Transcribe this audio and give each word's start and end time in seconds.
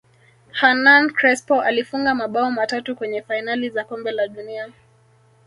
hernan 0.51 1.09
crespo 1.09 1.61
alifunga 1.61 2.15
mabao 2.15 2.51
matatu 2.51 2.95
kwenye 2.95 3.21
fainali 3.21 3.69
za 3.69 3.83
kombe 3.83 4.11
la 4.11 4.27
dunia 4.27 4.71